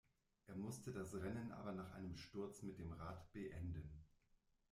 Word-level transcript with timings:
Er 0.47 0.55
musste 0.55 0.91
das 0.91 1.13
Rennen 1.13 1.51
aber 1.51 1.73
nach 1.73 1.91
einem 1.93 2.15
Sturz 2.15 2.63
mit 2.63 2.79
dem 2.79 2.91
Rad 2.91 3.31
beenden. 3.33 4.03